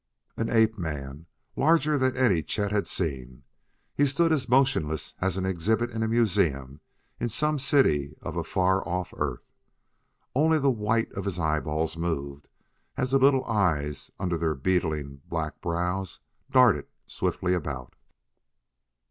An 0.35 0.49
ape 0.49 0.79
man 0.79 1.27
larger 1.55 1.95
than 1.99 2.17
any 2.17 2.41
Chet 2.41 2.71
had 2.71 2.87
seen: 2.87 3.43
he 3.93 4.07
stood 4.07 4.31
as 4.31 4.49
motionless 4.49 5.13
as 5.21 5.37
an 5.37 5.45
exhibit 5.45 5.91
in 5.91 6.01
a 6.01 6.07
museum 6.07 6.81
in 7.19 7.29
some 7.29 7.59
city 7.59 8.15
of 8.19 8.35
a 8.35 8.43
far 8.43 8.83
off 8.89 9.13
Earth. 9.15 9.51
Only 10.33 10.57
the 10.57 10.71
white 10.71 11.11
of 11.11 11.25
his 11.25 11.37
eyeballs 11.37 11.97
moved 11.97 12.47
as 12.97 13.11
the 13.11 13.19
little 13.19 13.45
eyes, 13.45 14.09
under 14.19 14.39
their 14.39 14.55
beetling 14.55 15.21
black 15.29 15.61
brows, 15.61 16.19
darted 16.49 16.87
swiftly 17.05 17.53
about. 17.53 17.93